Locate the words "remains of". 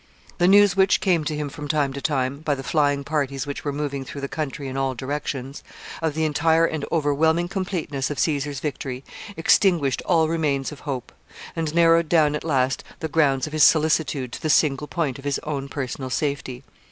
10.27-10.79